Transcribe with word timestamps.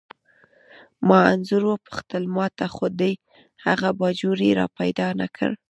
ما 1.07 1.19
انځور 1.33 1.63
وپوښتل: 1.67 2.23
ما 2.35 2.45
ته 2.57 2.65
خو 2.75 2.85
دې 2.99 3.13
هغه 3.65 3.89
باجوړی 3.99 4.49
را 4.59 4.65
پیدا 4.79 5.07
نه 5.21 5.27
کړ؟ 5.35 5.51